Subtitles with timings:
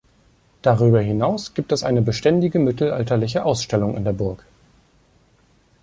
[0.63, 4.43] Darüber hinaus gibt es eine beständige mittelalterliche Ausstellung in der Burg.